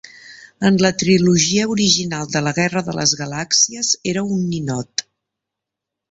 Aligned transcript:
En 0.67 0.77
la 0.83 0.89
trilogia 1.01 1.67
original 1.73 2.31
de 2.35 2.41
la 2.45 2.53
Guerra 2.59 2.83
de 2.87 2.95
les 2.99 3.13
Galàxies 3.19 3.91
era 4.13 4.23
un 4.37 4.41
ninot. 4.55 5.05